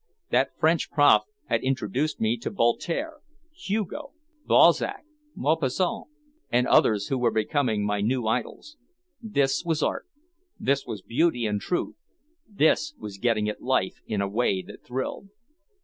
[0.31, 3.19] That French prof had introduced me to Voltaire,
[3.55, 4.13] Hugo,
[4.47, 6.07] Balzac, Maupassant
[6.51, 8.77] and others who were becoming my new idols.
[9.21, 10.07] This was art,
[10.59, 11.97] this was beauty and truth,
[12.49, 15.29] this was getting at life in a way that thrilled.